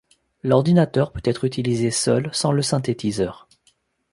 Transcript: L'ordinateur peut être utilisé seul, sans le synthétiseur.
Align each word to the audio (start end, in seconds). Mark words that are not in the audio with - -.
L'ordinateur 0.41 1.11
peut 1.11 1.21
être 1.25 1.43
utilisé 1.45 1.91
seul, 1.91 2.31
sans 2.33 2.51
le 2.51 2.63
synthétiseur. 2.63 3.47